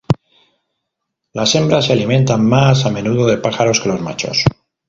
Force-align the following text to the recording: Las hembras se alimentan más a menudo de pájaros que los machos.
Las 1.31 1.53
hembras 1.53 1.85
se 1.85 1.93
alimentan 1.93 2.43
más 2.43 2.87
a 2.87 2.89
menudo 2.89 3.27
de 3.27 3.37
pájaros 3.37 3.79
que 3.81 3.89
los 3.89 4.01
machos. 4.01 4.43